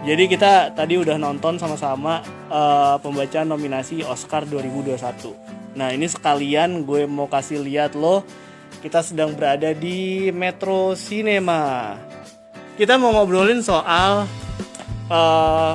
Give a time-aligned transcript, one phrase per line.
[0.00, 4.96] Jadi kita tadi udah nonton sama-sama eh, pembacaan nominasi Oscar 2021.
[5.76, 8.24] Nah ini sekalian gue mau kasih lihat lo
[8.80, 11.94] kita sedang berada di Metro Cinema.
[12.80, 14.24] Kita mau ngobrolin soal
[15.12, 15.74] eh,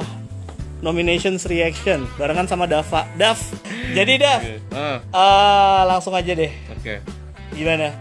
[0.81, 3.05] nominations reaction barengan sama Dava.
[3.13, 3.37] Dav,
[3.93, 4.41] jadi Dav,
[4.73, 6.49] Ah, eh, langsung aja deh.
[6.73, 6.95] oke.
[7.53, 7.93] Gimana?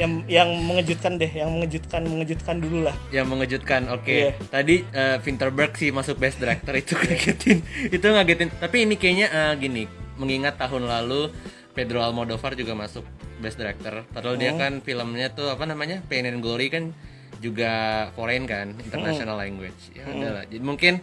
[0.00, 2.96] Yang yang mengejutkan deh, yang mengejutkan mengejutkan dulu lah.
[3.12, 4.08] Yang mengejutkan, oke.
[4.08, 4.32] Iya.
[4.48, 7.60] Tadi eh, Vinterberg sih masuk Best Director itu ngagetin.
[7.92, 8.48] itu ngagetin.
[8.56, 9.84] Tapi ini kayaknya eh, gini,
[10.16, 11.28] mengingat tahun lalu
[11.76, 13.04] Pedro Almodovar juga masuk
[13.38, 14.08] Best Director.
[14.08, 14.58] Padahal dia Oh.
[14.58, 16.00] kan filmnya tuh apa namanya?
[16.08, 16.96] Pain and Glory kan
[17.40, 17.72] juga
[18.16, 19.92] foreign kan, international language.
[19.92, 20.44] Ya udahlah.
[20.48, 20.94] Jadi mungkin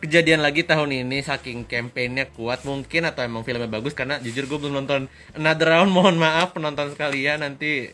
[0.00, 4.58] kejadian lagi tahun ini saking campaignnya kuat mungkin atau emang filmnya bagus karena jujur gue
[4.58, 5.06] belum nonton
[5.38, 7.86] Another Round mohon maaf penonton sekalian nanti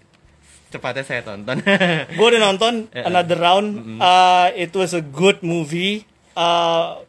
[0.69, 1.59] cepatnya saya tonton
[2.17, 3.69] gue udah nonton Another Round.
[3.97, 6.05] Uh, it was a good movie.
[6.37, 7.03] Uh,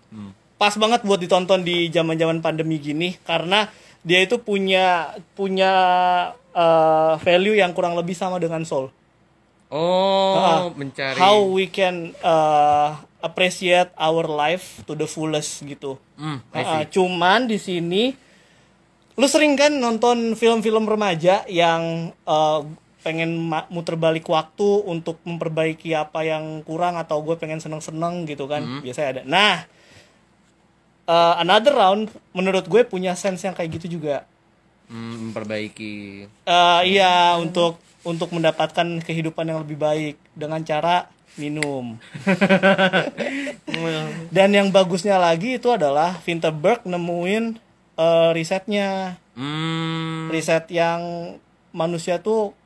[0.60, 3.72] Pas banget buat ditonton di zaman-zaman pandemi gini karena
[4.04, 5.72] dia itu punya punya
[6.52, 8.92] uh, value yang kurang lebih sama dengan Soul.
[9.70, 11.16] Oh, Ah, mencari.
[11.16, 15.96] How we can uh, appreciate our life to the fullest gitu.
[16.20, 16.60] Hmm, see.
[16.60, 18.04] Uh, cuman di sini
[19.16, 22.66] lu sering kan nonton film-film remaja yang uh,
[23.00, 28.84] pengen muter balik waktu untuk memperbaiki apa yang kurang atau gue pengen seneng-seneng gitu kan.
[28.84, 29.22] Biasanya ada.
[29.24, 29.56] Nah
[31.10, 34.30] uh, another round menurut gue punya sense yang kayak gitu juga.
[34.90, 36.26] Hmm, memperbaiki.
[36.46, 41.98] Uh, iya untuk untuk mendapatkan kehidupan yang lebih baik dengan cara minum.
[44.36, 47.60] Dan yang bagusnya lagi itu adalah Vinterberg nemuin
[48.00, 49.20] uh, risetnya.
[49.38, 51.36] Hmm, riset yang
[51.72, 52.58] manusia tuh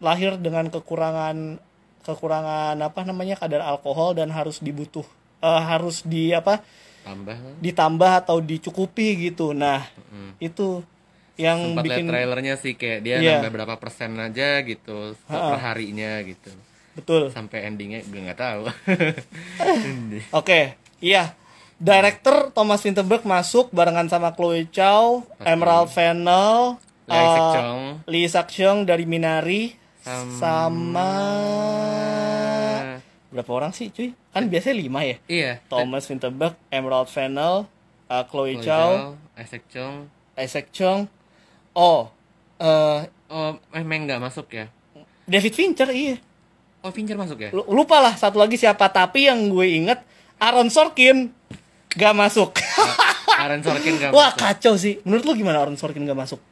[0.00, 1.60] lahir dengan kekurangan
[2.00, 5.04] kekurangan apa namanya kadar alkohol dan harus dibutuh
[5.38, 6.64] eh, harus di apa
[7.00, 7.36] tambah.
[7.60, 9.84] ditambah atau dicukupi gitu nah
[10.36, 10.80] itu
[11.36, 13.40] yang Sempat bikin trailernya sih kayak dia Iya.
[13.40, 16.52] nambah berapa persen aja gitu per harinya gitu.
[16.92, 18.62] betul Sampai endingnya gue nggak tahu.
[20.36, 20.60] oke
[21.00, 21.32] iya
[21.76, 26.76] director Thomas Vinterberg masuk barengan sama Chloe Chow Emerald Fennell
[27.08, 27.24] Lee.
[28.06, 31.12] Lee Isaac-chung dari Minari Sama- sama
[33.30, 35.52] berapa orang sih cuy kan biasanya lima ya iya.
[35.64, 37.68] Thomas Vinterberg, Emerald Fennell,
[38.06, 39.94] uh, Chloe Chloe Chow, Zhao, Isaac Chung.
[40.34, 41.00] Isaac Chung,
[41.72, 42.10] oh,
[42.58, 44.66] uh, Oh, eh Meng nggak masuk ya?
[45.22, 46.18] David Fincher iya.
[46.82, 47.50] Oh, Fincher masuk ya?
[47.52, 50.02] Lu- Lupa lah satu lagi siapa tapi yang gue inget
[50.36, 51.30] Aaron Sorkin
[51.90, 52.58] gak masuk.
[53.30, 54.42] Aaron Sorkin nggak Wah masuk.
[54.42, 54.98] kacau sih.
[55.04, 56.42] Menurut lu gimana Aaron Sorkin gak masuk?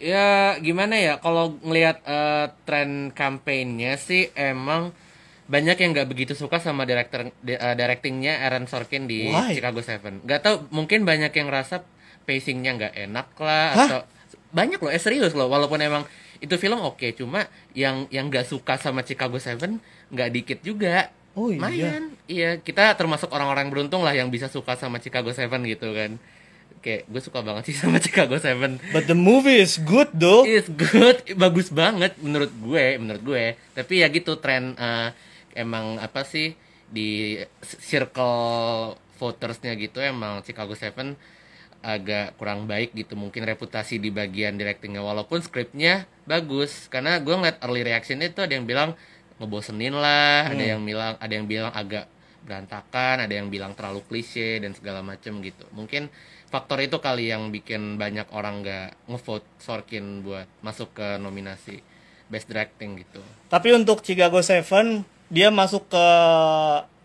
[0.00, 4.96] Ya gimana ya kalau ngelihat eh, tren kampanyenya sih emang
[5.44, 9.52] banyak yang nggak begitu suka sama director di- eh, directingnya Aaron Sorkin di Why?
[9.60, 10.24] Chicago Seven.
[10.24, 11.84] Gak tau mungkin banyak yang rasa
[12.24, 13.86] pacingnya nggak enak lah Hah?
[13.88, 14.00] atau
[14.50, 16.02] banyak loh eh serius loh walaupun emang
[16.40, 17.46] itu film oke cuma
[17.76, 21.12] yang yang nggak suka sama Chicago Seven nggak dikit juga.
[21.36, 21.94] Oh, iya.
[22.26, 26.16] Iya kita termasuk orang-orang beruntung lah yang bisa suka sama Chicago Seven gitu kan.
[26.80, 28.80] Kayak gue suka banget sih sama Chicago Seven.
[28.92, 30.48] But the movie is good though.
[30.48, 33.44] It's good, bagus banget menurut gue, menurut gue.
[33.76, 35.12] Tapi ya gitu tren eh,
[35.54, 36.56] emang apa sih
[36.90, 41.14] di circle votersnya gitu emang Chicago Seven
[41.80, 47.56] agak kurang baik gitu mungkin reputasi di bagian directingnya walaupun skripnya bagus karena gue ngeliat
[47.64, 48.92] early reaction itu ada yang bilang
[49.40, 52.04] ngebosenin lah ada yang bilang ada yang bilang agak
[52.44, 56.08] berantakan ada yang bilang terlalu klise dan segala macem gitu mungkin
[56.48, 61.78] faktor itu kali yang bikin banyak orang nggak ngevote Sorkin buat masuk ke nominasi
[62.30, 63.20] best directing gitu
[63.50, 66.06] Tapi untuk Chicago Seven dia masuk ke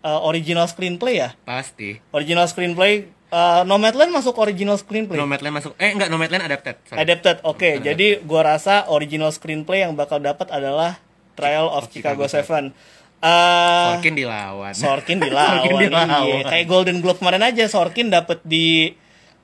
[0.06, 1.30] uh, original screenplay ya.
[1.46, 3.10] pasti Original screenplay.
[3.26, 5.18] Uh, Nomadland masuk original screenplay.
[5.18, 6.98] Nomadland masuk eh enggak Nomadland adapted sorry.
[7.02, 7.70] Adapted, oke.
[7.82, 11.02] Jadi gua rasa original screenplay yang bakal dapat adalah
[11.34, 12.70] Trial of Chicago, Seven.
[13.16, 15.64] Uh, Sorkin dilawan Sorkin dilawan.
[15.64, 16.08] Sorkin dilawan.
[16.22, 16.40] iya.
[16.44, 18.92] Kayak Golden Globe kemarin aja Sorkin dapat di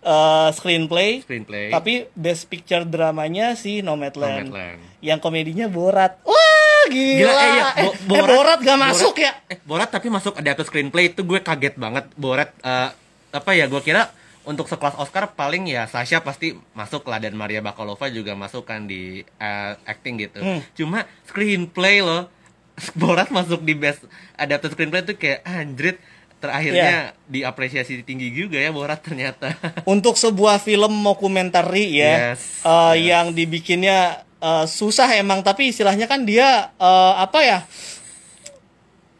[0.02, 1.24] uh, screenplay.
[1.24, 4.48] screenplay Tapi best picture dramanya si Nomadland.
[4.48, 4.78] Nomadland.
[5.00, 6.20] Yang komedinya Borat.
[6.22, 6.38] Wah,
[6.86, 7.16] gila.
[7.19, 9.32] Gila, eh, iya, eh, Bo- eh, Borat gak masuk ya?
[9.48, 12.06] Eh, Borat tapi masuk adapted screenplay itu gue kaget banget.
[12.14, 12.90] Borat eh,
[13.32, 13.66] apa ya?
[13.66, 18.34] Gue kira untuk sekelas Oscar paling ya Sasha pasti masuk lah dan Maria Bakalova juga
[18.34, 20.38] masuk kan di eh, acting gitu.
[20.38, 20.60] Hmm.
[20.74, 22.28] Cuma screenplay loh.
[23.00, 24.02] Borat masuk di best
[24.34, 25.96] adapted screenplay itu kayak anjrit
[26.38, 29.54] terakhirnya diapresiasi tinggi juga ya Borat ternyata.
[29.86, 33.02] Untuk sebuah film mockumentary ya, Yes, eh, yes.
[33.06, 33.98] yang dibikinnya
[34.38, 37.58] eh, susah emang, tapi istilahnya kan dia eh, apa ya,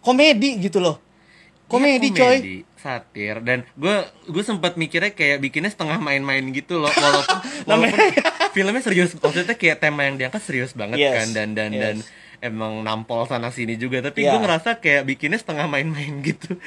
[0.03, 0.99] komedi gitu loh,
[1.71, 2.39] komedi, Iya, coy.
[2.75, 3.95] satir dan gue
[4.27, 8.11] gue sempat mikirnya kayak bikinnya setengah main-main gitu loh walaupun walaupun
[8.51, 11.79] filmnya serius maksudnya kayak tema yang diangkat serius banget Yes, kan dan dan yes.
[11.79, 11.97] dan
[12.43, 14.35] emang nampol sana sini juga tapi Yeah.
[14.35, 16.59] gue ngerasa kayak bikinnya setengah main-main gitu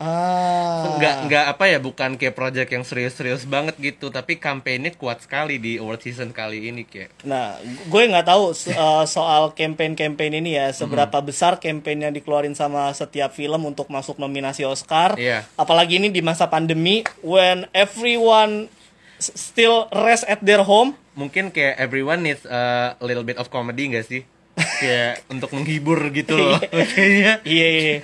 [0.00, 0.96] Ah.
[0.96, 5.60] nggak nggak apa ya bukan kayak project yang serius-serius banget gitu tapi kampanye kuat sekali
[5.60, 10.56] di award season kali ini kayak Nah, gue nggak tahu so- uh, soal campaign-campaign ini
[10.56, 15.20] ya, seberapa besar campaign yang dikeluarin sama setiap film untuk masuk nominasi Oscar.
[15.20, 15.44] Iya.
[15.54, 18.72] Apalagi ini di masa pandemi, when everyone
[19.20, 20.96] still rest at their home.
[21.12, 24.24] mungkin kayak everyone needs a little bit of comedy gak sih
[24.80, 26.56] kayak untuk menghibur gitu loh
[26.88, 27.66] kayaknya Iya.
[27.70, 27.96] iya.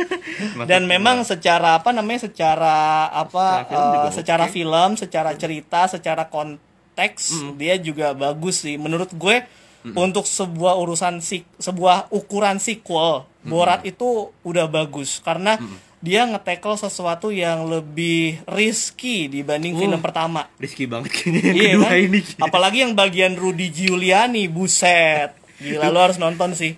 [0.52, 2.76] Maksud Dan memang secara apa namanya, secara
[3.08, 7.22] apa, Secara film uh, secara film, secara cerita, secara konteks,
[7.54, 8.76] dia juga bagus sih.
[8.76, 9.42] Menurut gue
[9.88, 14.04] untuk sebuah urusan sik, sebuah ukuran sequel, Borat itu
[14.42, 15.54] udah bagus karena
[15.96, 19.80] dia nge-tackle sesuatu yang lebih risky dibanding Uh.
[19.80, 20.50] film pertama.
[20.56, 21.98] risky banget kayaknya yang Iya kedua kan?
[22.00, 25.30] ini Apalagi yang bagian Rudy Giuliani, buset.
[25.60, 26.76] Gila lu harus nonton sih.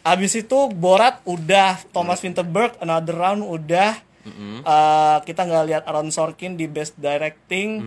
[0.00, 4.00] Abis itu Borat udah, Thomas Winterberg Another Round udah.
[4.60, 7.80] Eh, kita nggak lihat Aaron Sorkin di Best Directing,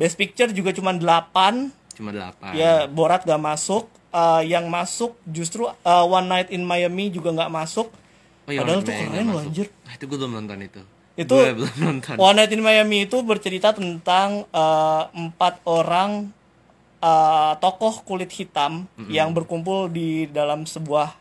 [0.00, 3.86] Best Picture juga cuma 8 cuma delapan Ya Borat gak masuk.
[4.14, 7.92] Eh, yang masuk justru eh, One Night in Miami juga nggak masuk.
[8.44, 9.66] Oh, iya, Padahal tuh keren loh anjir.
[9.88, 10.82] Ah, itu gue belum nonton itu
[11.16, 14.48] Itu gue belum nonton One Night in Miami itu bercerita tentang
[15.12, 16.28] empat orang
[17.04, 21.12] eh, tokoh kulit hitam yang berkumpul di dalam sebuah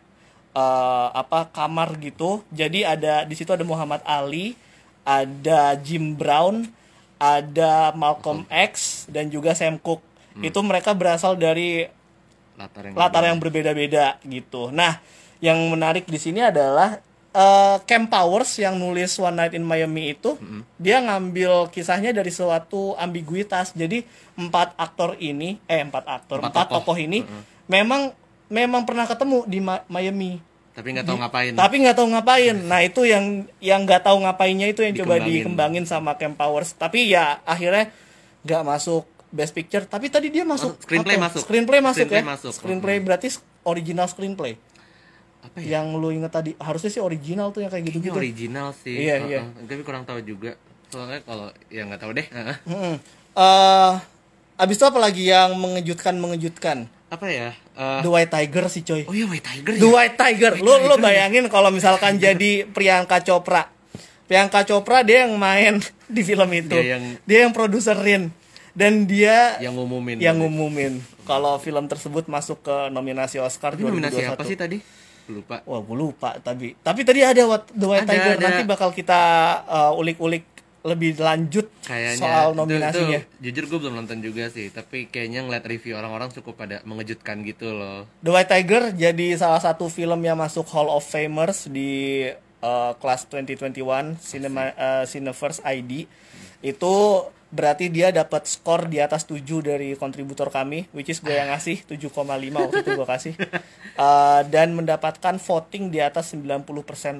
[0.55, 2.39] eh, apa kamar gitu.
[2.55, 4.55] Jadi ada di situ ada Muhammad Ali,
[5.03, 6.71] ada Jim Brown,
[7.19, 10.03] ada Malcolm X dan juga Sam Cooke.
[10.41, 11.85] Itu mereka berasal dari
[12.57, 14.73] latar yang latar yang berbeda-beda gitu.
[14.73, 14.97] Nah,
[15.43, 17.01] yang menarik di sini adalah
[17.33, 20.37] eh, Cam Powers yang nulis One Night in Miami itu,
[20.75, 23.73] dia ngambil kisahnya dari suatu ambiguitas.
[23.73, 26.77] Jadi empat aktor ini, eh empat aktor, Empat empat, tokoh.
[26.85, 27.25] tokoh ini
[27.65, 28.13] memang
[28.47, 30.37] memang pernah ketemu di Ma- Miami.
[30.73, 32.55] tapi nggak tahu ngapain Tapi nggak tahu ngapain.
[32.59, 33.25] Nah itu yang
[33.59, 35.33] yang nggak tahu ngapainnya itu yang coba Dikembangin.
[35.45, 36.73] dikembangin sama Cam Powers.
[36.73, 37.93] Tapi ya akhirnya
[38.41, 39.85] nggak masuk Best Picture.
[39.85, 40.73] Tapi tadi dia masuk.
[40.73, 41.25] Masuk, screenplay apa?
[41.29, 41.41] masuk.
[41.41, 42.25] Screenplay masuk Screenplay ya.
[42.27, 42.51] masuk.
[42.51, 43.27] Screenplay berarti
[43.63, 44.53] original screenplay.
[45.43, 48.15] Apa ya Yang lu inget tadi harusnya sih original tuh yang kayak ini gitu-gitu.
[48.15, 49.39] original sih Iya, iya.
[49.59, 50.55] tapi kurang tahu juga
[50.87, 52.55] soalnya kalau ya nggak tahu deh Heeh.
[53.33, 53.91] Eh,
[54.55, 56.77] abis itu apa lagi yang mengejutkan mengejutkan?
[57.07, 59.01] apa ya Eh, The White Tiger sih coy.
[59.03, 60.51] oh iya White Tiger The ya White Tiger.
[60.59, 63.65] Lu lu bayangin kalau misalkan jadi Priyanka Chopra.
[64.23, 66.71] Priyanka Chopra dia yang main di film itu.
[66.71, 68.29] Dia yang- Dia yang produserin
[68.71, 74.17] dan dia yang ngumumin yang ngumumin kalau film tersebut masuk ke nominasi Oscar Tapi nominasi
[74.19, 74.33] 2021.
[74.33, 74.77] apa sih tadi
[75.25, 76.75] lupa Wah, gue lupa tapi.
[76.75, 78.33] Tapi tadi ada What- The White Ada, Tiger.
[78.33, 78.43] ada.
[78.43, 79.21] Nanti bakal kita
[79.63, 80.43] uh, ulik-ulik
[80.83, 83.19] lebih lanjut kayaknya soal itu- nominasinya.
[83.21, 87.39] itu, jujur gue belum nonton juga sih tapi kayaknya ngeliat review orang-orang cukup pada mengejutkan
[87.41, 92.27] gitu loh The White Tiger jadi salah satu film yang masuk Hall of Famers di
[92.59, 93.79] uh, kelas 2021
[94.19, 96.03] Cinema uh, Cineverse ID.
[96.63, 101.53] Itu berarti dia dapat skor di atas 7 dari kontributor kami, which is gue yang
[101.53, 102.09] ngasih 7,5
[102.49, 103.33] waktu itu gue kasih.
[103.93, 106.65] Uh, dan mendapatkan voting di atas 90%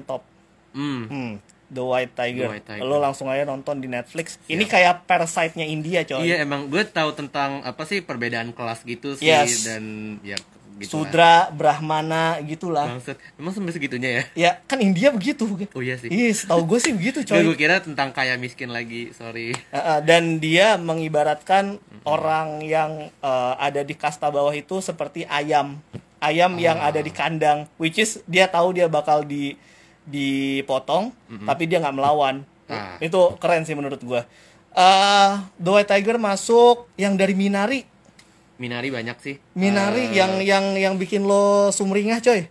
[0.02, 0.26] top.
[0.72, 1.32] hmm Hmm,
[1.70, 2.46] The White Tiger.
[2.46, 2.82] The White Tiger.
[2.82, 4.42] Lo langsung aja nonton di Netflix.
[4.44, 6.24] Ini kayak Parasite-nya India, coy.
[6.24, 9.62] iya emang gue tahu tentang apa sih perbedaan kelas gitu sih Yes.
[9.64, 9.84] dan
[10.20, 10.34] ya
[10.76, 12.90] gitu Sudra, Brahmana gitulah.
[12.90, 13.14] Bangsat.
[13.34, 15.46] emang sampai segitunya ya Ya, kan India begitu.
[15.70, 17.56] oh iya sih Iya, setahu gue sih begitu, Nggak, gue coy.
[17.56, 23.80] kira tentang kaya miskin lagi sorry Uh, uh, dan dia mengibaratkan orang yang uh, ada
[23.80, 25.78] di kasta bawah itu seperti ayam,
[26.18, 26.88] ayam yang Ah.
[26.88, 29.54] ada di kandang, which is dia tahu dia bakal di
[30.04, 31.10] dipotong,
[31.42, 32.44] tapi dia nggak melawan.
[32.66, 32.96] Ah.
[32.98, 34.20] Itu keren sih menurut gue.
[34.70, 37.86] Uh, The White Tiger masuk yang dari Minari,
[38.56, 42.46] Minari banyak sih Minari Eh, yang yang yang bikin lo sumringah, coy.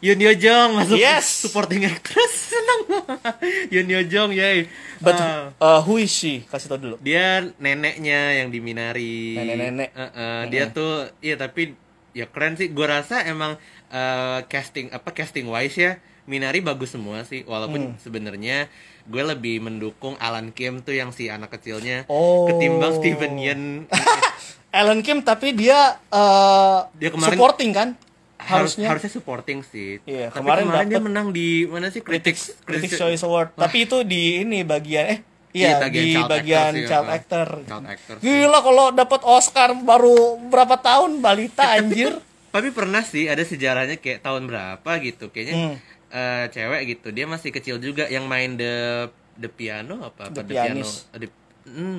[0.00, 1.44] Yun Yo Jong masuk Yes.
[1.44, 2.80] supporting actress senang
[3.68, 4.64] Yun Yo Jong yay
[4.96, 6.40] But Ah, uh, who is she?
[6.42, 6.96] Kasih tau dulu.
[6.98, 9.90] dia neneknya yang di Minari Nenek-nenek.
[9.90, 11.76] Eh, eh, dia tuh iya tapi
[12.10, 15.92] ya keren sih gue rasa emang eh, casting apa casting wise ya
[16.24, 17.50] Minari bagus semua sih Hmm.
[17.50, 18.72] walaupun sebenarnya
[19.04, 22.46] gue lebih mendukung Alan Kim tuh yang si anak kecilnya Oh.
[22.46, 23.62] ketimbang Steven Yeun
[24.70, 27.88] Alan Kim tapi dia uh, Dia kemarin- supporting kan?
[28.40, 32.56] harus Harusnya harusnya supporting sih Iya, tapi kemarin kemarin, dia menang di mana sih Critics
[32.58, 33.52] Critics Critics Choice Award.
[33.52, 35.18] Tapi itu di ini bagian eh
[35.52, 37.48] iya Iya, di child bagian actor child actor.
[37.62, 38.16] Child actor.
[38.18, 42.16] Gila kalau dapat Oscar baru berapa tahun balita anjir.
[42.48, 45.76] Tapi pernah sih ada sejarahnya kayak tahun berapa gitu kayaknya Hmm.
[46.08, 49.06] eh, cewek gitu dia masih kecil juga yang main the
[49.36, 51.06] The Piano apa apa The Pianist.
[51.06, 51.36] Piano The-
[51.68, 51.98] hmm,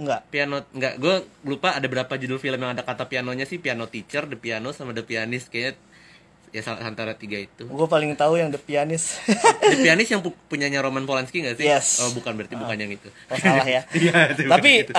[0.00, 0.24] Enggak.
[0.26, 1.14] piano enggak gue
[1.44, 4.90] lupa ada berapa judul film yang ada kata pianonya sih piano teacher the piano sama
[4.90, 5.76] the pianist kayaknya
[6.50, 9.22] ya salah antara tiga itu Gue paling tahu yang The Pianist.
[9.70, 12.00] the pianist yang pu- punyanya Roman Polanski nggak sih Yes.
[12.00, 13.86] oh bukan berarti bukan yang itu oh salah ya.
[13.86, 14.92] Bukan Tapi itu.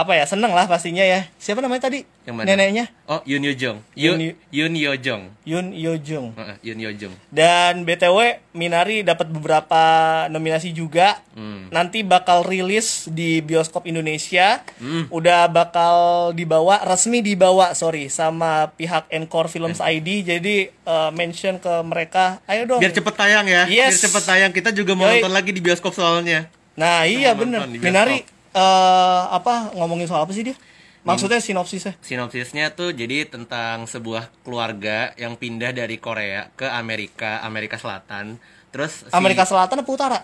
[0.00, 1.28] Apa ya seneng lah pastinya ya.
[1.36, 2.02] Siapa namanya tadi?
[2.24, 2.46] Yang mana?
[2.46, 4.18] Neneknya oh Yun Yo Jong Yun
[4.52, 6.36] Yun Yo Jong Yun Yo Jung.
[6.36, 8.18] Heeh, Yun Yo Jong Dan BTW
[8.50, 9.82] Minari dapat beberapa
[10.26, 11.22] nominasi juga.
[11.32, 11.70] Hmm.
[11.70, 14.60] Nanti bakal rilis di bioskop Indonesia.
[14.76, 15.06] Hmm.
[15.08, 15.94] Udah bakal
[16.32, 20.22] dibawa resmi dibawa sorry sama pihak Encore Films ID.
[20.22, 22.80] Jadi eh, mention ke mereka, ayo dong.
[22.82, 24.02] biar cepet tayang ya biar Yes.
[24.02, 25.18] cepet tayang kita juga mau Yoi.
[25.18, 27.66] nonton lagi di bioskop soalnya Nah iya bener.
[27.66, 30.56] Minari eh, apa ngomongin soal apa sih dia?
[31.00, 31.96] Maksudnya sinopsisnya?
[31.98, 38.36] sinopsisnya tuh jadi tentang sebuah keluarga yang pindah dari Korea ke Amerika Amerika Selatan
[38.68, 40.20] terus si- Amerika Selatan apa utara?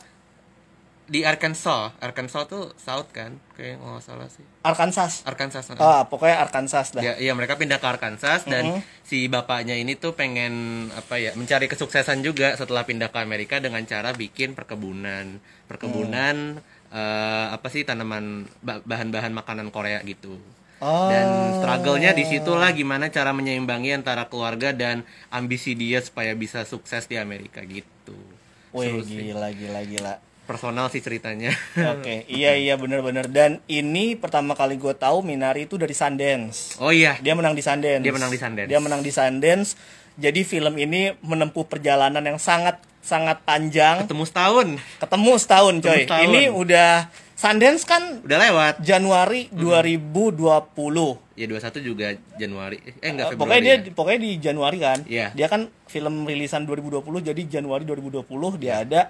[1.07, 5.23] di Arkansas Arkansas tuh South kan kayak nggak salah sih Arkansas.
[5.23, 5.79] Arkansas uh.
[5.79, 6.99] Ah, pokoknya Arkansas dah.
[6.99, 10.53] ya, ya mereka pindah ke Arkansas dan si bapaknya ini tuh pengen
[10.93, 15.39] apa ya mencari kesuksesan juga setelah pindah ke Amerika dengan cara bikin perkebunan
[15.71, 20.37] perkebunan eh, apa sih tanaman ba- bahan-bahan makanan Korea gitu
[20.77, 21.09] Oh.
[21.09, 21.25] dan
[21.57, 27.17] struggle-nya di situlah gimana cara menyeimbangi antara keluarga dan ambisi dia supaya bisa sukses di
[27.17, 28.13] Amerika gitu
[28.71, 30.15] Wih, gila gila gila.
[30.45, 31.49] personal sih ceritanya
[31.97, 33.25] Oke, iya iya bener-bener.
[33.27, 36.77] Dan ini pertama kali gue tahu Minari itu dari Sundance.
[36.77, 38.05] oh iya Dia menang di Sundance.
[38.05, 38.69] Dia menang di Sundance.
[38.69, 39.71] Dia menang di Sundance.
[40.15, 42.77] Jadi film ini menempuh perjalanan yang sangat
[43.07, 44.03] sangat panjang.
[44.03, 45.87] ketemu setahun Ketemu setahun, coy.
[45.87, 46.25] Ketemu setahun.
[46.27, 46.93] Ini udah
[47.33, 51.37] Sundance kan udah lewat Januari 2020.
[51.37, 53.93] ya 21 juga Januari eh enggak Eh, Februari pokoknya dia ya?
[53.93, 54.99] pokoknya di Januari kan.
[55.05, 55.27] Iya.
[55.33, 58.25] Dia kan film rilisan 2020 jadi Januari 2020
[58.57, 59.03] dia ada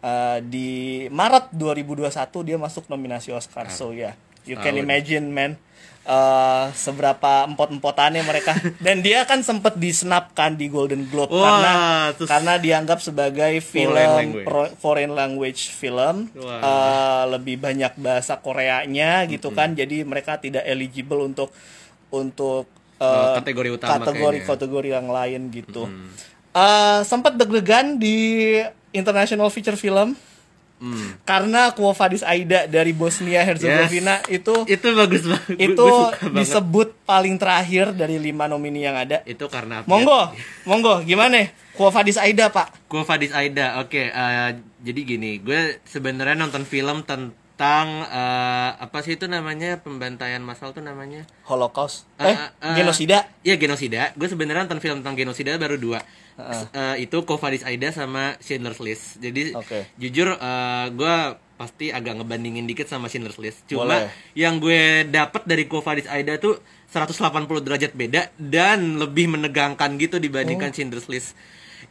[0.00, 0.68] eh, di
[1.08, 2.06] Maret 2021
[2.42, 3.66] dia masuk nominasi Oscar.
[3.68, 5.58] So ya, you can imagine man
[6.06, 8.54] eh, seberapa empot-empotannya mereka.
[8.78, 11.72] Dan dia kan sempat disenapkan di Golden Globe Wah, karena
[12.14, 14.46] terus- karena dianggap sebagai film language.
[14.46, 16.62] pro- foreign language film Wah.
[16.62, 19.74] eh, lebih banyak bahasa Koreanya gitu kan.
[19.74, 21.50] Jadi mereka tidak eligible untuk
[22.08, 24.48] untuk eh, kategori utama kategori kayaknya.
[24.48, 25.82] kategori yang lain gitu.
[26.52, 28.16] Eh, sempat deg-degan di
[28.90, 30.16] International Feature Film
[30.76, 31.16] Hmm.
[31.24, 36.36] karena Quo Vadis Aida dari Bosnia Herzegovina itu itu bagus banget itu banget.
[36.36, 39.24] disebut paling terakhir dari lima nomini yang ada.
[39.24, 39.88] itu karena apa?
[39.88, 41.48] Monggo, monggo, gimana?
[41.72, 42.72] Quo Vadis Aida pak?
[42.86, 43.96] Gue Fadis Aida, oke.
[44.06, 50.72] eh, jadi gini, gue sebenarnya nonton film tentang eh, apa sih itu namanya pembantaian massal
[50.72, 51.24] tuh namanya?
[51.44, 52.04] Holocaust?
[52.16, 53.28] Eh, Eh, eh, genosida?
[53.40, 54.12] Iya genosida.
[54.12, 56.00] Gue sebenarnya nonton film tentang genosida baru dua.
[56.36, 59.16] Eh, itu Kovadis Aida sama Schindler's List.
[59.16, 59.88] Jadi Oke.
[59.96, 60.36] jujur
[60.92, 61.16] gue
[61.56, 63.64] pasti agak ngebandingin dikit sama Schindler's List.
[63.64, 64.12] Cuma Boleh.
[64.36, 66.60] yang gue dapet dari Kovadis Aida tuh
[66.92, 71.32] 180 derajat beda dan lebih menegangkan gitu dibandingkan Schindler's List.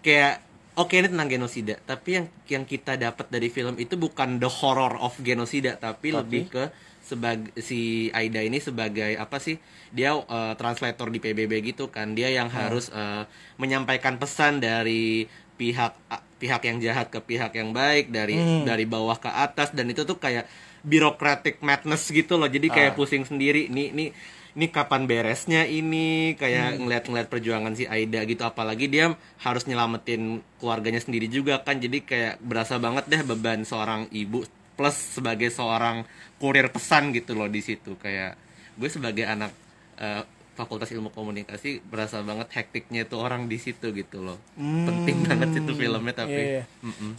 [0.06, 0.45] Kayak
[0.76, 4.96] oke ini tentang genosida, tapi yang yang kita dapat dari film itu bukan the horror
[5.00, 6.64] of genosida, tapi, lebih ke
[7.06, 9.62] sebagai si Aida ini sebagai apa sih?
[9.94, 12.18] Dia eh, translator di PBB gitu kan.
[12.18, 13.24] Dia yang harus eh,
[13.62, 15.96] menyampaikan pesan dari pihak
[16.36, 18.36] pihak yang jahat ke pihak yang baik dari
[18.68, 20.50] dari bawah ke atas dan itu tuh kayak
[20.84, 22.50] bureaucratic madness gitu loh.
[22.50, 23.72] Jadi kayak pusing sendiri.
[23.72, 24.10] Nih nih
[24.56, 26.34] ini kapan beresnya ini?
[26.40, 28.48] Kayak ngeliat-ngeliat perjuangan si Aida gitu.
[28.48, 29.12] Apalagi dia
[29.44, 31.78] harus nyelamatin keluarganya sendiri juga kan.
[31.78, 34.48] Jadi kayak berasa banget deh beban seorang ibu
[34.80, 36.08] plus sebagai seorang
[36.40, 38.00] kurir pesan gitu loh di situ.
[38.00, 38.40] Kayak
[38.80, 39.52] gue sebagai anak
[40.00, 40.24] eh,
[40.56, 44.40] fakultas ilmu komunikasi berasa banget hektiknya tuh orang di situ gitu loh.
[44.56, 46.64] Penting banget sih tuh filmnya tapi Iya, iya.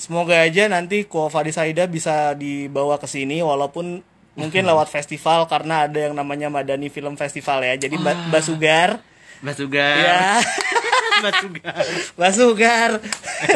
[0.01, 4.01] Semoga aja nanti Quo Vadis Aida bisa dibawa ke sini walaupun
[4.37, 7.75] mungkin lewat festival karena ada yang namanya Madani Film Festival ya.
[7.75, 8.89] Jadi Mbak Mbak Sugar
[9.37, 10.41] Mbak Sugar ya,
[11.21, 11.83] Mbak Sugar
[12.17, 12.91] Mbak Sugar.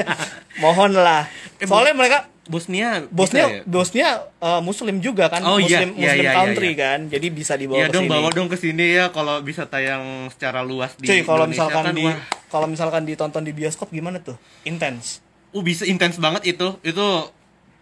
[0.63, 1.25] Mohon lah.
[1.61, 2.19] Soalnya mereka
[2.51, 3.63] Bosnia bisa bosnya ya?
[3.63, 4.09] bosnya
[4.43, 5.87] uh, muslim juga kan, Oh, iya.
[5.87, 6.83] muslim Iya, muslim iya, iya, country iya.
[6.83, 7.01] kan.
[7.07, 8.11] Jadi bisa dibawa ke dong sini.
[8.11, 10.03] bawa dong ke sini ya kalau bisa tayang
[10.35, 12.05] secara luas di Cuy, kalau Indonesia misalkan kan, di
[12.51, 14.35] kalau misalkan ditonton di bioskop gimana tuh?
[14.67, 15.23] Intens.
[15.55, 16.75] Uh, bisa intens banget itu.
[16.83, 17.31] Itu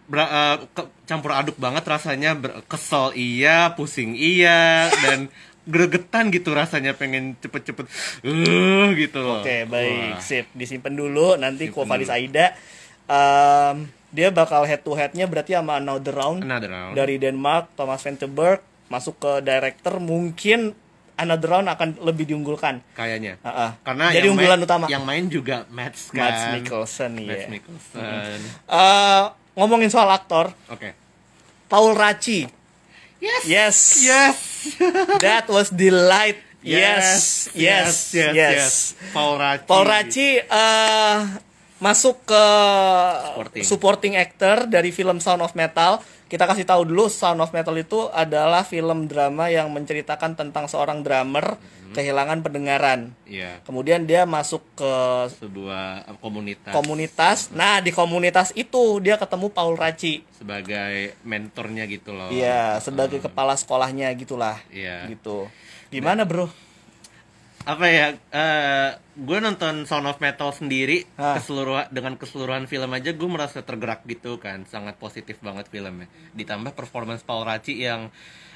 [0.09, 5.29] bra- eh, ke- campur aduk banget rasanya ber- kesel iya, pusing iya dan
[5.63, 7.85] gregetan gitu rasanya pengen cepet-cepet
[8.23, 9.39] uh gitu loh.
[9.39, 10.17] Oke, baik.
[10.17, 10.19] Wah.
[10.19, 11.85] Sip, disimpan dulu nanti dulu.
[12.09, 12.57] Aida
[13.05, 13.75] em,
[14.09, 16.93] dia bakal head to headnya berarti sama Another Round Another Round.
[16.97, 20.73] dari Denmark, Thomas Vinterberg masuk ke director mungkin
[21.13, 22.81] Another Round akan lebih diunggulkan.
[22.95, 23.37] kayaknya.
[23.41, 23.71] Ah, ah.
[23.83, 26.17] Karena jadi yang unggulan main, utama Yang main juga Mads kan.
[26.17, 27.49] Mads Mikkelsen Mads ya.
[27.51, 28.39] Mikkelsen.
[28.65, 29.23] Eh,
[29.59, 30.95] ngomongin soal aktor, Oke.
[31.67, 32.47] Paul Raci.
[33.19, 33.43] Yes.
[33.43, 33.77] Yes.
[33.99, 34.37] Yes.
[35.23, 36.39] That was delight.
[36.63, 37.47] Yes.
[37.51, 38.15] Yes.
[38.15, 38.95] Yes.
[39.11, 39.67] Paul Raci.
[39.67, 41.17] Paul Raci eh,
[41.79, 42.45] masuk ke
[43.31, 43.63] Supporting.
[43.63, 45.99] supporting actor dari film Sound of Metal.
[46.29, 51.03] Kita kasih tahu dulu Sound of Metal itu adalah film drama yang menceritakan tentang seorang
[51.03, 51.59] drummer
[51.93, 53.13] kehilangan pendengaran.
[53.25, 53.61] Iya.
[53.65, 54.93] Kemudian dia masuk ke
[55.39, 57.37] Sebuah uh, komunitas komunitas.
[57.53, 60.25] Nah, di komunitas itu dia ketemu Paul Raci.
[60.39, 62.31] sebagai mentornya gitu loh.
[62.31, 64.55] Iya, sebagai kepala sekolahnya gitulah.
[64.71, 65.09] Iya.
[65.11, 65.51] Gitu.
[65.91, 66.47] Gimana, Bro?
[67.67, 71.35] apa ya eh gue nonton Sound of Metal sendiri Ah.
[71.37, 76.71] keseluruhan dengan keseluruhan film aja gue merasa tergerak gitu kan sangat positif banget filmnya ditambah
[76.71, 78.09] performance Paul Raci yang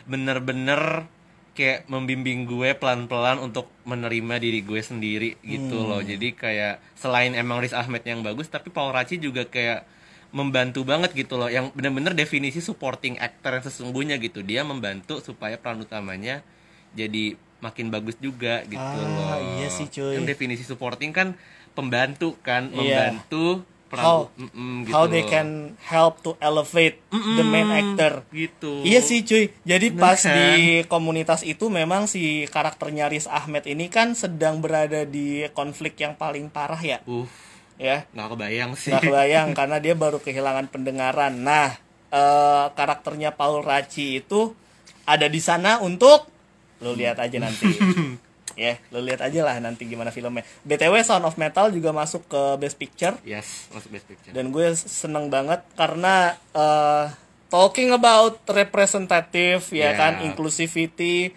[0.07, 1.05] bener-bener
[1.53, 7.61] kayak membimbing gue pelan-pelan untuk menerima diri gue sendiri gitu loh jadi kayak selain emang
[7.61, 9.85] Riz Ahmed yang bagus tapi Paul Raci juga kayak
[10.33, 15.61] membantu banget gitu loh yang bener-bener definisi supporting actor yang sesungguhnya gitu dia membantu supaya
[15.61, 16.41] peran utamanya
[16.91, 19.39] jadi makin bagus juga gitu Ah, loh.
[19.55, 20.19] iya sih, cuy.
[20.19, 21.31] Yang definisi supporting kan
[21.71, 22.75] pembantu kan, Iya.
[22.75, 28.25] membantu peran How Mm-mm, gitu how they can help to elevate the main actor.
[28.33, 28.81] gitu.
[28.81, 29.53] Iya sih cuy.
[29.61, 30.33] Jadi pas kan?
[30.33, 30.49] di
[30.83, 36.49] komunitas itu memang si karakternya Riz Ahmed ini kan sedang berada di konflik yang paling
[36.49, 36.99] parah ya.
[37.05, 37.29] Uh,
[37.77, 38.09] Ya.
[38.09, 38.89] nggak kebayang sih.
[38.89, 41.33] Nggak kebayang karena dia baru kehilangan pendengaran.
[41.37, 41.77] Nah,
[42.09, 44.53] eh, karakternya Paul Raci itu
[45.03, 46.25] ada di sana untuk
[46.79, 47.69] lo lihat aja nanti.
[48.55, 50.41] ya, lo lihat aja lah nanti gimana filmnya.
[50.61, 54.29] BTW Sound of Metal juga masuk ke Best Picture Yes, masuk best picture.
[54.29, 56.15] dan gue seneng banget karena
[56.49, 57.05] eh,
[57.47, 59.93] talking about representative ya Yeah.
[59.93, 61.33] kan inclusivity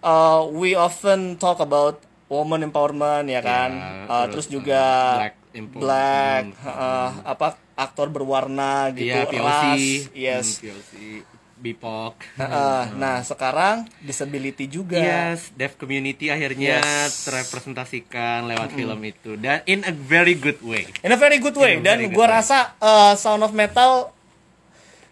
[0.00, 5.16] uh, we often talk about woman empowerment ya kan Yeah, Uh, terus, terus, juga uh,
[5.20, 5.78] black empowerment.
[5.78, 9.38] black, uh, apa aktor berwarna gitu POC.
[9.38, 10.92] ras yes Hmm, POC,
[11.62, 12.14] BIPOC.
[12.36, 17.22] Uh, nah sekarang disability juga Yes, deaf community akhirnya Yes.
[17.24, 20.90] terrepresentasikan lewat film itu dan in a very good way.
[21.00, 21.78] In a very good way.
[21.78, 24.10] In Dan gue rasa uh, Sound of Metal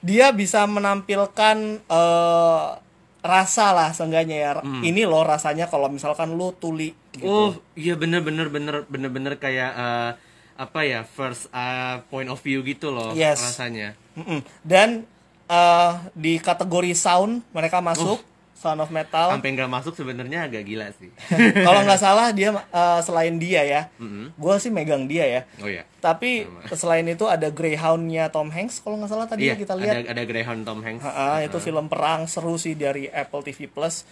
[0.01, 2.81] dia bisa menampilkan uh,
[3.21, 4.51] rasa lah seenggaknya ya.
[4.59, 4.81] Hmm.
[4.81, 7.29] Ini loh rasanya kalau misalkan lu tuli gitu.
[7.29, 10.11] Oh, iya bener bener bener bener bener kayak eh,
[10.57, 13.41] apa ya first uh, point of view gitu loh Yes.
[13.45, 13.93] rasanya.
[14.17, 14.41] Mm-mm.
[14.65, 15.05] Dan
[15.51, 18.23] uh, di kategori sound mereka masuk
[18.55, 19.33] Sound of Metal.
[19.33, 21.09] Sampai nggak masuk sebenarnya agak gila sih.
[21.67, 24.37] kalau nggak salah dia uh, selain dia ya, Mm-mm.
[24.37, 25.41] gue sih megang dia ya.
[25.59, 25.89] Oh ya.
[25.99, 29.95] Tapi selain itu ada Greyhound-nya Tom Hanks kalau nggak salah tadi Iya, ya kita lihat.
[29.97, 31.01] ada ada Greyhound Tom Hanks.
[31.01, 34.05] Ha-ha, itu film perang seru sih dari Apple TV Plus.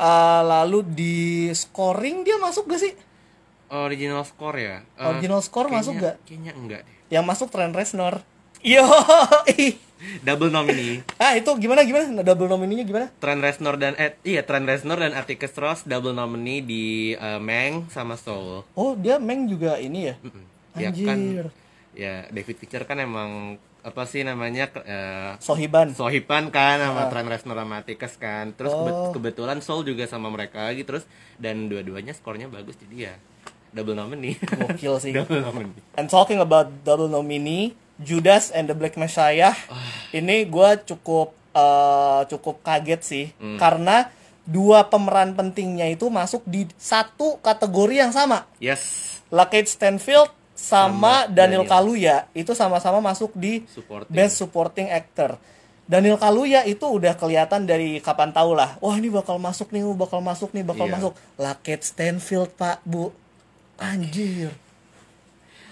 [0.00, 1.18] Uh, lalu di
[1.52, 2.96] scoring dia masuk gak sih?
[3.68, 4.76] Original score ya.
[4.96, 6.16] Eh, Original score kayaknya- masuk nggak?
[6.24, 6.96] Kayaknya enggak deh.
[7.12, 8.24] Yang masuk Trent Reznor.
[8.64, 8.88] Yo,
[10.20, 11.04] Double nominee.
[11.22, 12.08] ah itu gimana gimana?
[12.10, 13.06] Nah, double nomininya gimana?
[13.16, 17.88] Trent Reznor dan eh, iya Trent Reznor dan Atticus Ross double nominee di eh, Meng
[17.88, 18.64] sama Soul.
[18.72, 20.14] Oh dia Meng juga ini ya?
[20.18, 20.44] Mm-mm.
[20.72, 21.46] Ya kan Anjir.
[21.92, 23.30] ya David Fincher kan emang
[23.80, 25.92] apa sih namanya eh, Sohiban.
[25.92, 28.52] Sohipan kan sama Trent Reznor sama Atticus kan.
[28.52, 29.12] Terus Oh.
[29.12, 31.04] kebetulan Soul juga sama mereka lagi terus
[31.36, 33.14] dan dua-duanya skornya bagus jadi ya
[33.70, 34.34] double nominee.
[34.36, 35.12] Gokil sih.
[35.16, 35.76] double nominee.
[35.94, 39.52] And talking about double nominee, Judas and the Black Messiah,
[40.10, 44.08] ini gue cukup eh, cukup kaget sih karena
[44.42, 48.48] dua pemeran pentingnya itu masuk di satu kategori yang sama.
[48.58, 49.20] Yes.
[49.30, 50.26] Lakeith Stanfield
[50.58, 51.70] sama, Sama Daniel, Daniel.
[51.70, 54.10] Kaluuya itu sama-sama masuk di Supporting.
[54.10, 55.38] Best Supporting Actor.
[55.86, 58.78] Daniel Kaluuya itu udah kelihatan dari kapan tahu lah.
[58.78, 60.94] Wah ini bakal masuk nih, bakal masuk nih, bakal Iya.
[60.98, 61.12] masuk.
[61.34, 63.10] Lakeith Stanfield pak bu,
[63.76, 64.54] anjir.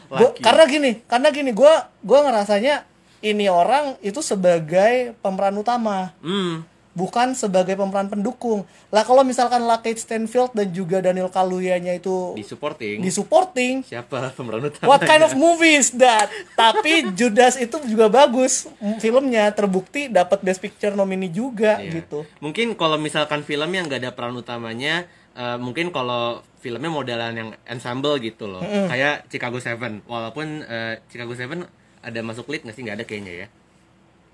[0.09, 0.41] Gua, Laki.
[0.41, 2.85] karena gini, karena gini, gue gua ngerasanya
[3.21, 6.65] ini orang itu sebagai pemeran utama, Hmm.
[6.93, 8.63] bukan sebagai pemeran pendukung.
[8.89, 12.99] Lah kalau misalkan Lakeith Stanfield dan juga Daniel Kaluuya-nya itu Di supporting.
[12.99, 14.89] di supporting, Siapa pemeran utama?
[14.89, 16.27] What kind of movie is that?
[16.55, 18.67] Tapi Judas itu juga bagus
[18.97, 22.01] filmnya terbukti dapat Best Picture nominee juga Iya.
[22.01, 22.27] gitu.
[22.39, 25.07] Mungkin kalau misalkan film yang nggak ada peran utamanya,
[25.39, 30.03] eh, mungkin kalau filmnya modelan yang ensemble gitu loh, kayak Chicago Seven.
[30.11, 31.63] Walaupun eh, Chicago Seven
[32.03, 32.83] ada masuk lead nggak sih?
[32.83, 33.47] Nggak ada kayaknya ya.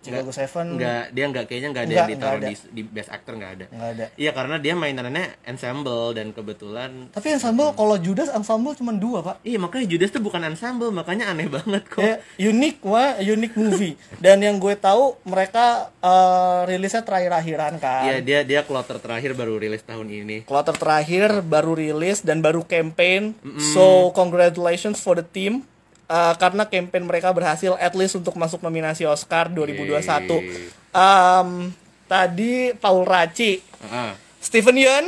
[0.04, 3.52] Chicago Seven Nggak, dia nggak kayaknya nggak ada yang ditaruh di, di best actor nggak
[3.56, 3.66] ada.
[3.72, 4.04] nggak ada.
[4.20, 9.36] Iya karena dia mainannya ensemble dan kebetulan Tapi ensemble kalau Judas ensemble cuma dua pak.
[9.42, 12.04] Iya makanya Judas tuh bukan ensemble makanya aneh banget kok.
[12.04, 13.96] Ya, unik wah, unik movie.
[14.20, 18.04] Dan yang gue tahu mereka eh, rilisnya terakhir-akhiran kan.
[18.04, 20.44] Iya dia dia kloter terakhir baru rilis tahun ini.
[20.44, 23.32] Quarter terakhir baru rilis dan baru campaign.
[23.74, 25.64] So congratulations for the team.
[26.06, 30.00] Uh, karena campaign mereka berhasil at least untuk masuk nominasi Oscar 2021.
[30.28, 30.68] Yeay.
[30.90, 31.70] Um,
[32.04, 34.10] tadi Paul Raci, Heeh.
[34.38, 35.06] Stephen Yeun,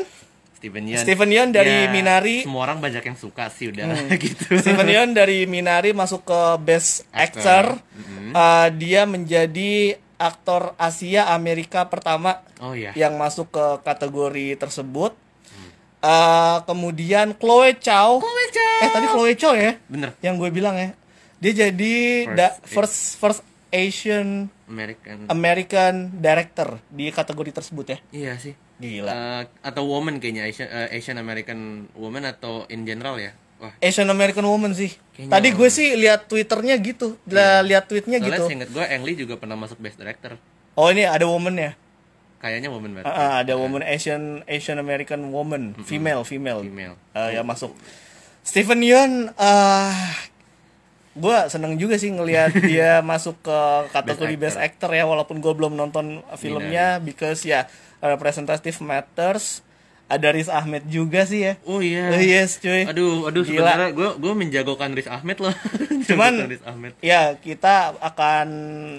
[0.56, 0.98] Steven Yeun.
[0.98, 2.36] Stephen Yeun dari Ya, Minari.
[2.40, 2.50] Hmm.
[2.50, 4.56] Semua orang banyak yang suka sih udah gitu.
[4.56, 7.76] Stephen Yeun dari Minari masuk ke Best Actor.
[7.76, 8.32] Actor.
[8.32, 12.96] Uh, dia menjadi aktor Asia Amerika pertama Oh iya.
[12.96, 15.12] yang masuk ke kategori tersebut.
[16.06, 18.22] Uh, kemudian Chloe Chow.
[18.22, 18.78] Chloe Chow.
[18.78, 19.74] Eh tadi Chloe Chow ya?
[19.86, 20.14] Bener.
[20.22, 20.94] Yang gue bilang ya.
[21.36, 25.26] Dia jadi First da- first first Asian American.
[25.26, 27.98] American director di kategori tersebut ya.
[28.10, 28.54] iya sih.
[28.76, 29.10] Gila.
[29.10, 33.32] Eh, atau woman kayaknya Asian, eh, Asian American woman atau in general ya.
[33.56, 33.72] Wah.
[33.80, 34.92] Asian American woman sih.
[35.12, 38.44] Kayaknya Tadi gue sih lihat twitternya gitu, lah lihat tweetnya Soalnya gitu.
[38.46, 40.36] seinget gue Ang Lee juga pernah masuk best director.
[40.76, 41.72] Oh ini ada woman ya?
[42.48, 43.10] Kayaknya woman berarti.
[43.10, 46.94] ah, ada woman Asian Asian American woman, female female, Female.
[47.10, 47.74] Ah, yang masuk.
[48.46, 49.90] Stephen Yeun, ah
[51.16, 53.58] gue seneng juga sih ngelihat dia masuk ke
[53.90, 54.92] kategori Best best actor.
[54.92, 57.64] ya walaupun gue belum nonton filmnya because ya
[57.98, 59.65] representative matters
[60.06, 62.08] ada Riz Ahmed juga sih ya Oh iya.
[62.08, 63.74] Oh, yes cuy Aduh, aduh Gila.
[63.74, 65.50] sebenarnya gue gue menjagokan Riz Ahmed loh.
[66.08, 66.94] Cuman- Riz Ahmed.
[67.00, 68.48] ya kita akan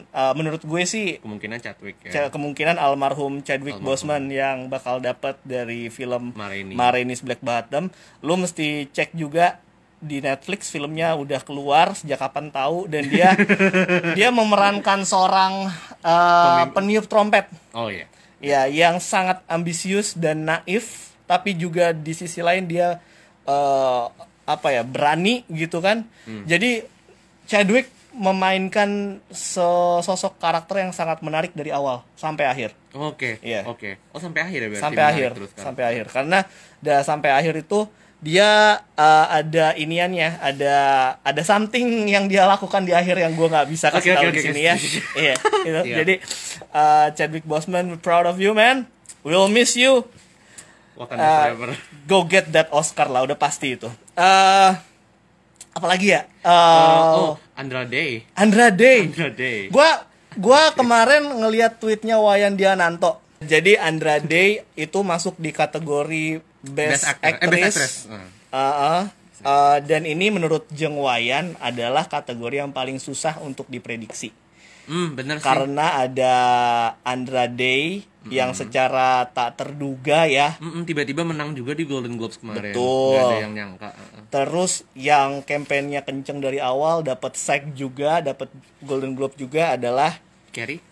[0.10, 2.28] uh, menurut gue sih Kemungkinan Chadwick ya.
[2.28, 3.88] Kemungkinan almarhum Chadwick Almarhum.
[3.88, 6.76] Boseman yang bakal dapat dari film Ma Rainey.
[6.76, 7.88] Marainis Black Bottom.
[8.20, 9.64] Lu mesti cek juga
[9.98, 13.34] di Netflix filmnya udah keluar sejak kapan tahu dan dia
[14.18, 15.72] dia memerankan seorang
[16.04, 17.48] uh, peniup trompet.
[17.72, 18.06] Oh iya.
[18.38, 23.02] Ya, yang sangat ambisius dan naif, tapi juga di sisi lain dia
[23.50, 24.04] eh,
[24.48, 26.08] apa ya berani gitu kan.
[26.48, 26.86] Jadi
[27.48, 32.74] Chadwick memainkan sosok karakter yang sangat menarik dari awal sampai akhir.
[32.98, 33.38] Oke.
[33.46, 33.70] Iya.
[33.70, 34.02] Oke.
[34.10, 34.86] Oh sampai akhir ya berarti.
[34.90, 35.64] sampai akhir, terus kan?
[35.70, 36.06] sampai akhir.
[36.10, 36.40] Karena
[36.82, 37.80] dah sampai akhir itu
[38.18, 40.76] dia eh, ada iniannya, ada
[41.22, 44.36] ada something yang dia lakukan di akhir yang gua nggak bisa kasih Oke, tahu oke,
[44.36, 44.66] di sini oke.
[44.66, 44.76] ya.
[45.22, 45.80] Iya, gitu.
[45.86, 45.98] Siap.
[46.02, 46.16] Jadi
[46.74, 48.90] eh, Chadwick Boseman, we're proud of you man.
[49.22, 50.08] We'll miss you.
[50.98, 51.78] Uh.
[52.10, 53.86] Go get that Oscar lah, udah pasti itu.
[54.18, 54.72] Eh
[55.78, 56.26] apalagi ya?
[56.42, 58.26] Eh oh, Andra Day.
[58.34, 59.06] Andra Day.
[59.06, 59.70] Andra Day.
[59.70, 63.22] Gua gua kemarin ngeliat tweetnya Wayan Diananto.
[63.46, 67.28] Jadi Andra Day itu masuk di kategori Best, Best actor.
[67.28, 67.52] Eh, Actress.
[67.52, 67.94] best actress.
[68.08, 68.16] Uh.
[68.48, 69.02] Uh, uh,
[69.44, 74.32] uh, dan ini menurut Jeng Wayan adalah kategori yang paling susah untuk diprediksi.
[74.88, 75.44] Hmm, bener sih.
[75.44, 76.36] Karena ada
[77.04, 82.76] Andra Day yang secara tak terduga ya Mm-mm, tiba-tiba menang juga di Golden Globes kemarin.
[82.76, 83.20] Betul.
[83.20, 83.88] Ada yang nyangka.
[83.92, 84.24] Uh-uh.
[84.32, 88.52] Terus yang kampanyenya kenceng dari awal dapat SAG juga, dapat
[88.84, 90.20] Golden Globe juga adalah
[90.52, 90.84] Carrie,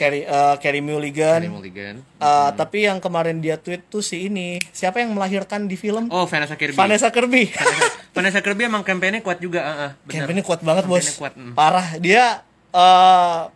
[0.00, 1.44] Carrie uh, Carrie Mulligan.
[1.44, 1.94] Carrie Mulligan.
[2.16, 6.08] Uh, Tapi yang kemarin dia tweet tuh si ini, siapa yang melahirkan di film?
[6.08, 6.72] Oh, Vanessa Kirby.
[6.72, 7.52] Vanessa Kirby.
[8.16, 9.90] Vanessa Kirby emang kampanye kuat juga, uh-uh.
[10.08, 10.24] bener.
[10.24, 11.52] Campaignnya kuat banget bos, kuat, mm.
[11.52, 12.00] parah.
[12.00, 12.40] Dia
[12.72, 13.52] uh,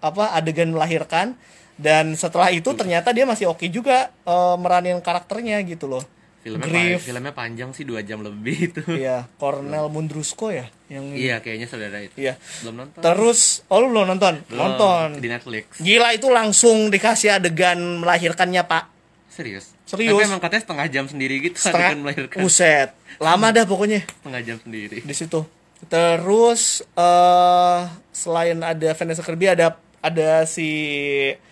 [0.00, 1.36] apa adegan melahirkan
[1.76, 6.04] dan setelah itu ternyata dia masih oke juga uh, meranin karakternya gitu loh.
[6.46, 7.02] Filmnya, Grief.
[7.02, 8.80] pa- filmnya panjang sih dua jam lebih itu.
[9.02, 12.14] Iya, Cornel Mundrusko ya yang iya, kayaknya saudara itu.
[12.14, 12.38] Iya.
[12.62, 13.02] Belum nonton.
[13.02, 14.38] Terus, oh lu belum nonton?
[14.46, 14.62] Belum.
[14.62, 15.18] Nonton.
[15.18, 15.82] di Netflix.
[15.82, 18.86] Gila itu langsung dikasih adegan melahirkannya pak.
[19.26, 19.74] Serius.
[19.82, 20.14] Serius.
[20.14, 22.38] Tapi emang katanya setengah jam sendiri gitu adegan melahirkan.
[22.38, 25.02] Buset, lama dah pokoknya Setengah jam sendiri.
[25.02, 25.42] di situ.
[25.86, 26.62] Terus
[26.94, 27.80] eh
[28.10, 30.68] selain ada Vanessa Kirby ada ada si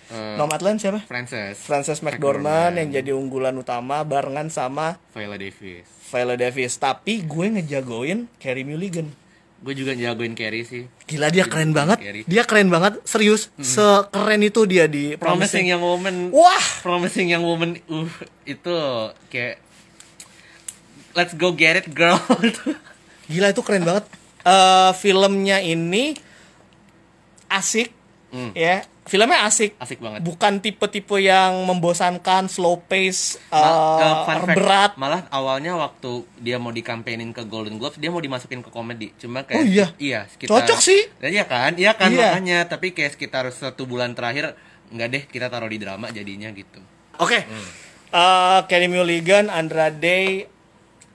[0.05, 1.01] Eh, Nomadland siapa?
[1.01, 1.57] Frances.
[1.57, 5.89] Frances McDormand yang jadi unggulan utama barengan sama Viola Davis.
[6.13, 6.77] Viola Davis.
[6.77, 9.09] Tapi gue ngejagoin Carey Mulligan.
[9.65, 10.85] Gue juga jagoin Carrie sih.
[11.09, 11.97] Gila dia keren banget.
[11.97, 12.21] Carey.
[12.29, 13.49] Dia keren banget, serius.
[13.57, 16.17] Sekeren itu dia di Promising Young Woman.
[16.37, 17.81] Wah, Promising Young Woman.
[17.89, 18.05] Uh,
[18.45, 18.77] itu
[19.33, 19.57] kayak
[21.17, 22.21] Let's go get it girl.
[23.33, 24.05] Gila itu keren banget.
[24.45, 26.13] Eh filmnya ini
[27.49, 27.89] asik,
[28.35, 28.51] Hmm.
[28.53, 28.83] ya.
[29.05, 29.79] Filmnya asik.
[29.79, 30.21] Asik banget.
[30.21, 34.93] Bukan tipe-tipe yang membosankan, slow pace, eh, Ma- eh, fact, berat.
[34.97, 39.13] Malah awalnya waktu dia mau dikampanyein ke Golden Globes, dia mau dimasukin ke komedi.
[39.15, 39.87] Cuma kayak Oh iya?
[39.99, 41.05] iya, sekitar Cocok sih.
[41.21, 41.77] Dan iya kan?
[41.77, 42.33] Iya kan Iya.
[42.33, 44.57] makanya, tapi kayak sekitar satu bulan terakhir
[44.89, 46.81] nggak deh kita taruh di drama jadinya gitu.
[47.21, 47.45] Oke.
[47.45, 47.69] Hmm.
[48.09, 50.49] Eh, Kelly Mulligan, Andra Day,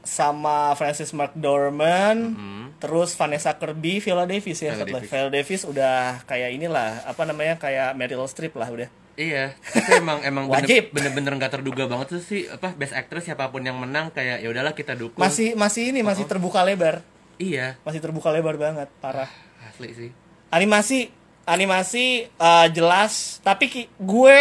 [0.09, 2.33] sama Francis McDormand,
[2.77, 4.73] terus Vanessa Kirby, Viola Davis ya.
[4.73, 4.81] Hmm.
[4.81, 4.97] Viola.
[4.97, 5.07] Davis.
[5.07, 5.95] Viola Davis udah
[6.25, 8.89] kayak inilah, apa namanya kayak Meryl Streep lah udah.
[9.13, 10.83] Iya, tapi emang emang bener- Wajib.
[10.89, 14.47] bener-bener nggak terduga banget tuh sih apa best actress siapa pun yang menang kayak ya
[14.47, 15.19] udahlah kita dukung.
[15.19, 17.03] Masih masih ini masih terbuka lebar,
[17.35, 19.27] Iya, masih terbuka lebar banget, parah.
[19.61, 20.09] asli sih.
[20.49, 21.11] Animasi,
[21.43, 24.37] animasi eh, jelas, tapi gue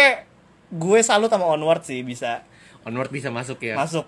[0.69, 2.47] gue salut sama Onward sih bisa
[2.81, 3.75] Onward bisa masuk ya.
[3.75, 4.07] masuk.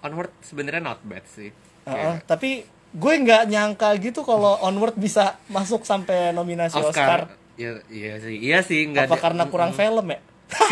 [0.00, 1.50] Onward sebenarnya not bad sih.
[1.84, 2.50] Heeh, Kayak- tapi
[2.90, 6.90] gue nggak nyangka gitu kalau Onward bisa masuk sampai nominasi Oscar.
[6.90, 7.20] Oscar.
[7.54, 10.18] Ya, iya sih, iya sih nggak Apa karena kurang film ya?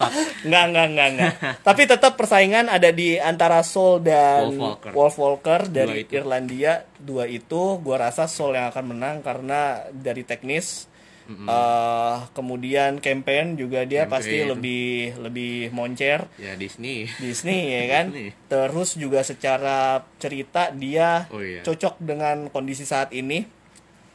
[0.48, 1.32] Nggak, nggak, nggak, nggak.
[1.60, 4.90] Tapi tetap persaingan ada di antara Soul dan Wolf Walker.
[4.96, 6.16] Wolf Walker Dua dari itu.
[6.16, 6.88] Irlandia.
[6.96, 10.88] Dua itu gua rasa Soul yang akan menang karena dari teknis
[11.30, 14.12] eh, kemudian campaign juga dia Campaign.
[14.12, 14.84] pasti lebih
[15.20, 17.06] lebih moncer ya Disney.
[17.16, 18.04] Disney ya kan.
[18.10, 18.34] Disney.
[18.46, 19.78] Terus juga secara
[20.16, 21.62] cerita dia Oh, iya.
[21.62, 23.46] cocok dengan kondisi saat ini.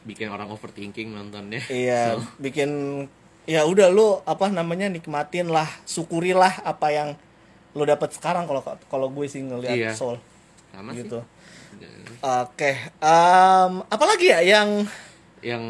[0.02, 1.64] Bikin orang overthinking nontonnya.
[1.66, 2.70] Iya, So, bikin
[3.44, 7.08] ya udah lu apa namanya nikmatin lah, syukurilah apa yang
[7.72, 9.90] lu dapat sekarang kalau kalau gue sih ngelihat Iya.
[9.92, 10.16] Soul
[10.70, 11.20] sama gitu.
[11.20, 11.34] sih.
[12.18, 14.88] Oke, em, apalagi ya yang
[15.38, 15.62] Yang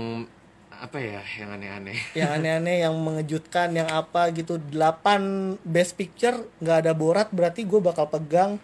[0.78, 1.98] apa ya, yang aneh-aneh.
[2.18, 4.58] yang aneh-aneh, yang mengejutkan, yang apa gitu.
[4.58, 8.58] 8 best picture nggak ada Borat berarti gue bakal pegang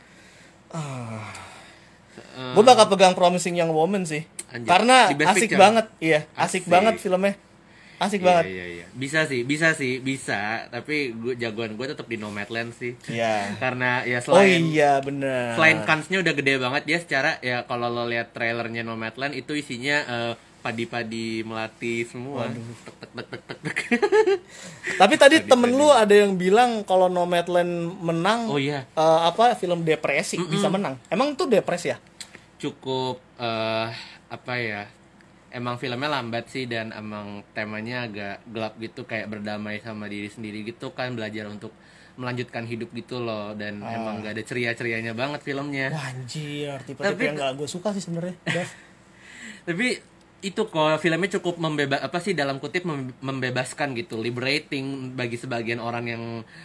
[0.73, 1.21] Eh,
[2.53, 4.25] gue bakal pegang Promising Young Woman sih.
[4.49, 5.61] Anjir, Karena asik Picture?
[5.61, 6.73] banget, iya, asik, Asik.
[6.73, 7.35] banget filmnya.
[7.97, 8.45] Asik Iya, banget.
[8.49, 8.87] Iya, iya.
[8.93, 10.67] Bisa sih, bisa sih, bisa.
[10.69, 12.99] Tapi gue jagoan gue tetap di Nomadland sih.
[13.07, 13.55] Iya.
[13.57, 15.55] Karena ya Oh selain iya bener.
[15.55, 19.97] selain kansnya udah gede banget dia secara ya kalau lo lihat trailernya Nomadland itu isinya
[20.03, 22.47] eh, padi-padi melati semua.
[22.47, 23.59] Tek tek tek tek tek.
[23.61, 23.79] tek.
[25.03, 28.87] Tapi tadi temen lu ada yang bilang kalau Nomadland menang, Oh iya.
[28.89, 30.97] eh, apa film depresi bisa menang.
[31.07, 31.99] Emang tuh depresi ya?
[32.57, 33.91] Cukup eh
[34.31, 34.87] apa ya?
[35.51, 40.65] Emang filmnya lambat sih dan emang temanya agak gelap gitu kayak berdamai sama diri sendiri
[40.65, 41.77] gitu kan belajar untuk
[42.13, 45.89] melanjutkan hidup gitu loh dan emang gak ada ceria-cerianya banget filmnya.
[45.91, 48.37] Wah anjir, tipe-tipe Tapi- yang gak gue suka sih sebenarnya.
[49.69, 49.89] Tapi
[50.43, 55.79] itu kok filmnya cukup membebas apa sih dalam kutip mem- membebaskan gitu liberating bagi sebagian
[55.79, 56.25] orang yang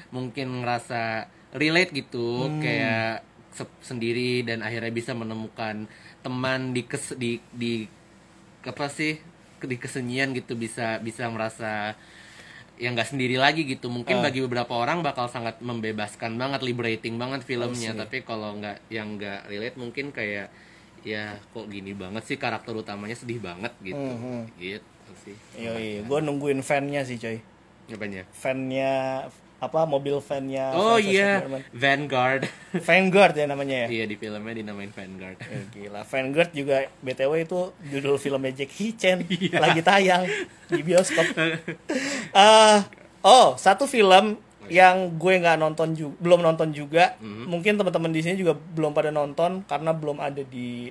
[0.10, 3.22] mungkin ngerasa relate gitu kayak
[3.54, 5.86] se- sendiri dan akhirnya bisa menemukan
[6.26, 7.86] teman di kes di di
[8.66, 9.22] apa sih
[9.58, 11.94] di kesenyian gitu bisa bisa merasa
[12.78, 13.90] yang nggak sendiri lagi gitu.
[13.90, 17.74] Mungkin bagi beberapa orang bakal sangat membebaskan banget liberating banget filmnya.
[18.06, 20.54] Tapi kalau nggak yang nggak relate mungkin kayak
[21.08, 24.52] ya kok gini banget sih karakter utamanya sedih banget gitu Mhm.
[24.54, 24.84] gitu
[25.18, 27.40] sih Yoi, gue nungguin fan-nya sih coy.
[27.88, 28.92] apanya Fan-nya
[29.58, 31.64] apa mobil fan-nya oh iya McDormand.
[31.74, 32.42] Vanguard
[32.86, 33.88] Vanguard ya namanya ya.
[33.90, 39.24] iya di filmnya dinamain Vanguard Eh, Gila, Vanguard juga BTW itu judul filmnya Jackie Chan
[39.24, 39.58] Iya.
[39.58, 40.28] lagi tayang
[40.70, 41.26] di bioskop.
[41.34, 42.78] Eh,
[43.24, 44.38] oh, satu film
[44.70, 47.16] yang gue nggak nonton juga, belum nonton juga.
[47.18, 47.48] Hmm.
[47.48, 50.90] Mungkin teman-teman di sini juga belum pada nonton karena belum ada di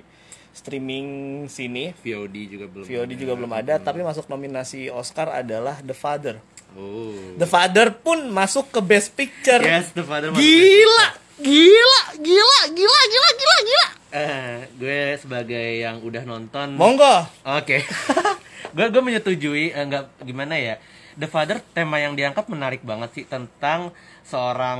[0.51, 1.07] streaming
[1.47, 1.93] sini.
[1.95, 6.41] VOD juga belum VOD juga belum ada, tapi masuk nominasi Oscar adalah The Father.
[6.73, 9.61] oh The Father pun masuk ke Best Picture.
[9.61, 11.05] yes the father Gila,
[11.37, 13.87] gila, gila, gila, gila, gila, gila.
[14.09, 17.27] eh gue sebagai yang udah nonton Monggo.
[17.45, 17.85] Oke.
[18.75, 20.75] gue gue menyetujui eh, nggak gimana ya.
[21.17, 23.89] The Father tema yang diangkat menarik banget sih tentang
[24.21, 24.79] seorang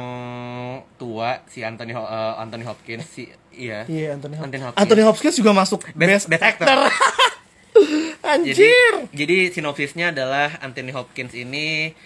[0.95, 3.89] tua si Anthony Ho- eh, Anthony Hopkins si iya.
[3.89, 4.45] Iya, Anthony Hopkins.
[4.45, 4.81] Anthony Hopkins.
[4.85, 6.67] Anthony Hopkins juga masuk Best, Best- Best Actor.
[6.69, 6.79] Actor.
[8.37, 8.53] Anjir.
[8.53, 8.69] Jadi
[9.13, 11.97] jadi sinopsisnya adalah Anthony Hopkins ini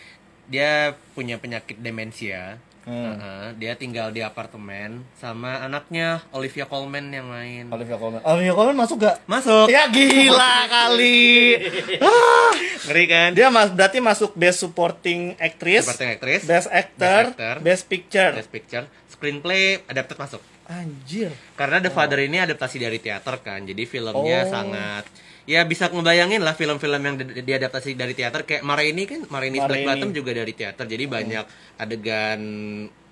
[0.48, 2.60] dia punya penyakit demensia.
[2.82, 3.14] Hmm.
[3.14, 7.70] Heeh, dia tinggal di apartemen sama anaknya Olivia Colman yang main.
[7.70, 8.26] Olivia Colman.
[8.26, 9.22] Olivia Colman masuk gak?
[9.30, 9.70] Masuk.
[9.70, 11.62] Ya gila kali.
[12.02, 12.52] Ah.
[12.90, 13.30] Ngeri kan?
[13.38, 18.32] Dia mas berarti masuk Best Supporting Actress, Supporting actress, Best Actor, Best Actor, Best Picture.
[18.34, 20.42] Best Picture, Screenplay, adapted masuk.
[20.72, 21.36] Anjir.
[21.54, 24.50] Karena The Father ini adaptasi dari teater kan, jadi filmnya Oh.
[24.50, 25.04] sangat
[25.44, 29.50] ya bisa ngebayangin lah film-film yang di- diadaptasi dari teater kayak Mare ini kan Mare
[29.50, 29.84] ini Black.
[29.84, 32.40] Bottom juga dari teater, jadi banyak adegan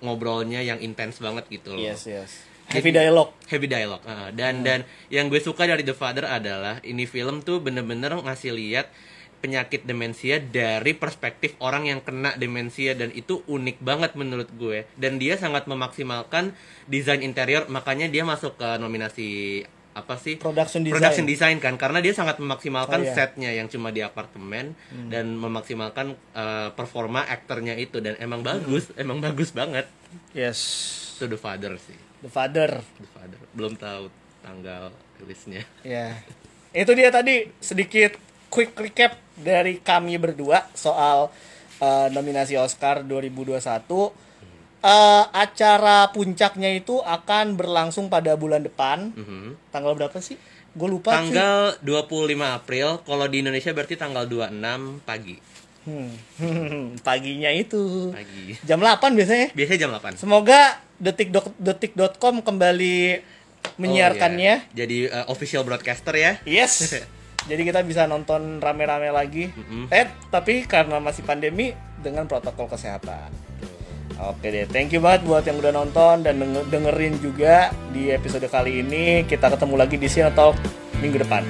[0.00, 1.82] ngobrolnya yang intens banget gitu loh.
[1.82, 2.48] Yes, yes.
[2.70, 3.34] Heavy dialogue.
[3.44, 4.00] Heavy dialogue.
[4.04, 4.30] ah.
[4.30, 8.86] dan dan yang gue suka dari The Father adalah ini film tuh bener-bener ngasih lihat
[9.40, 15.16] penyakit demensia dari perspektif orang yang kena demensia dan itu unik banget menurut gue dan
[15.16, 16.52] dia sangat memaksimalkan
[16.86, 19.28] desain interior makanya dia masuk ke nominasi
[19.90, 20.94] apa sih Production design.
[20.94, 23.10] production design kan karena dia sangat memaksimalkan Oh, iya.
[23.12, 29.18] setnya yang cuma di apartemen dan memaksimalkan eh, performa aktornya itu dan emang bagus emang
[29.18, 29.90] bagus banget
[30.30, 30.60] Yes.
[31.16, 32.70] itu The Father sih The Father.
[33.00, 33.40] The Father.
[33.50, 35.64] Belum tahu tanggal rilisnya.
[35.80, 36.20] Ya.
[36.70, 38.12] Itu dia tadi sedikit
[38.46, 41.32] quick recap dari kami berdua soal
[41.80, 43.60] uh, nominasi Oscar 2021.
[44.80, 49.12] Uh, acara puncaknya itu akan berlangsung pada bulan depan.
[49.12, 49.72] Mhm.
[49.72, 50.40] Tanggal berapa sih?
[50.72, 51.20] Gue lupa.
[51.20, 55.36] Tanggal 25 April, kalau di Indonesia berarti tanggal 26 pagi.
[55.84, 56.12] Hmm.
[57.06, 58.14] Paginya itu.
[58.14, 58.56] Pagi.
[58.64, 59.48] Jam 8 biasanya.
[59.52, 60.20] Biasanya jam 8.
[60.20, 63.20] Semoga detik detik.com kembali
[63.76, 64.54] menyiarkannya.
[64.60, 64.76] Oh, iya.
[64.76, 66.40] Jadi uh, official broadcaster ya.
[66.48, 66.80] Yes.
[67.48, 69.48] Jadi kita bisa nonton rame-rame lagi.
[69.48, 69.88] Mm-mm.
[69.88, 73.32] Eh, tapi karena masih pandemi dengan protokol kesehatan.
[74.20, 78.44] Oke deh, thank you banget buat yang udah nonton dan denger- dengerin juga di episode
[78.52, 79.24] kali ini.
[79.24, 80.60] Kita ketemu lagi di Sino Talk
[81.00, 81.40] minggu depan.